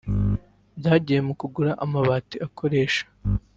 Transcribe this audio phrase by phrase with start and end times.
[0.79, 3.03] byagiye mu kugura amabati akoresha